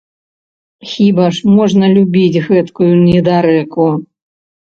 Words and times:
Хіба 0.91 1.25
ж 1.39 1.51
можна 1.57 1.85
любіць 1.97 2.41
гэткую 2.47 2.89
недарэку! 3.05 3.85